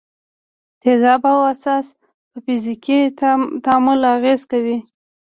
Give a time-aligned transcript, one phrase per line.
[0.81, 1.85] تیزاب او اساس
[2.29, 2.99] په فزیکي
[3.65, 4.77] تعامل اغېزه کوي.